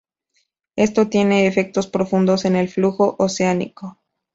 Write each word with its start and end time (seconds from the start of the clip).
Esto 0.75 1.09
tiene 1.09 1.45
efectos 1.45 1.85
profundos 1.85 2.45
en 2.45 2.55
el 2.55 2.69
flujo 2.69 3.15
oceánico. 3.19 3.99